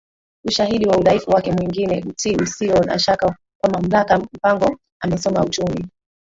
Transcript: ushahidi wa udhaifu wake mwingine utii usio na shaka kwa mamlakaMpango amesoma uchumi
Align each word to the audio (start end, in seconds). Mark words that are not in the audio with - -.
ushahidi 0.45 0.85
wa 0.87 0.97
udhaifu 0.97 1.31
wake 1.31 1.51
mwingine 1.51 2.03
utii 2.09 2.35
usio 2.35 2.79
na 2.83 2.99
shaka 2.99 3.37
kwa 3.61 3.69
mamlakaMpango 3.69 4.77
amesoma 4.99 5.43
uchumi 5.43 5.87